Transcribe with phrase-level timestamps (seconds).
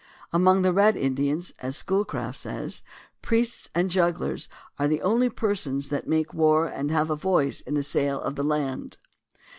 [0.33, 2.81] Among the Red In dians, as Schoolcraft says,
[3.21, 7.75] "priests and jugglers are the only persons that make war and have a voice in
[7.75, 8.97] the sale of the land."